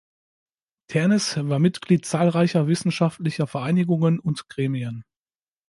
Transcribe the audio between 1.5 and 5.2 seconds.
Mitglied zahlreicher wissenschaftlicher Vereinigungen und Gremien.